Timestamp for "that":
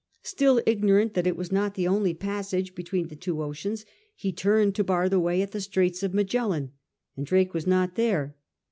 1.13-1.27